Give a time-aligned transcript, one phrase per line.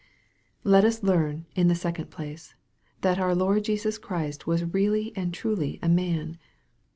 [0.63, 2.55] Let us learn, in the second place,
[3.01, 6.39] that our Lord Jesus Christ was really and truly man.